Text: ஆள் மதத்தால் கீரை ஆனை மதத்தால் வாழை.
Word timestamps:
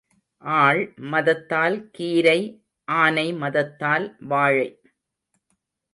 ஆள் 0.43 0.79
மதத்தால் 1.11 1.77
கீரை 1.91 2.39
ஆனை 2.87 3.27
மதத்தால் 3.33 4.07
வாழை. 4.27 4.67